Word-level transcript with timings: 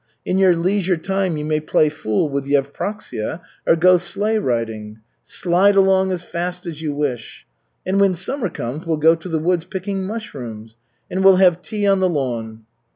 In 0.25 0.39
your 0.39 0.55
leisure 0.55 0.97
time 0.97 1.37
you 1.37 1.45
may 1.45 1.59
play 1.59 1.87
fool 1.87 2.27
with 2.27 2.47
Yevpraksia, 2.47 3.39
or 3.67 3.75
go 3.75 3.97
sleigh 3.97 4.39
riding 4.39 4.97
slide 5.23 5.75
along 5.75 6.11
as 6.11 6.23
fast 6.23 6.65
as 6.65 6.81
you 6.81 6.95
wish. 6.95 7.45
And 7.85 7.99
when 8.01 8.15
summer 8.15 8.49
comes 8.49 8.87
we'll 8.87 8.97
go 8.97 9.13
to 9.13 9.29
the 9.29 9.37
woods 9.37 9.65
picking 9.65 10.07
mushrooms. 10.07 10.75
And 11.11 11.23
we'll 11.23 11.35
have 11.35 11.61
tea 11.61 11.85
on 11.85 11.99
the 11.99 12.09
lawn." 12.09 12.65